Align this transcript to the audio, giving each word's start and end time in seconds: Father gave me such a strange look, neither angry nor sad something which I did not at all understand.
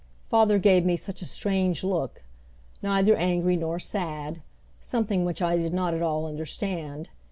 Father 0.31 0.57
gave 0.57 0.83
me 0.83 0.97
such 0.97 1.21
a 1.21 1.27
strange 1.27 1.83
look, 1.83 2.23
neither 2.81 3.15
angry 3.15 3.55
nor 3.55 3.77
sad 3.77 4.41
something 4.79 5.25
which 5.25 5.43
I 5.43 5.57
did 5.57 5.75
not 5.75 5.93
at 5.93 6.01
all 6.01 6.25
understand. 6.25 7.09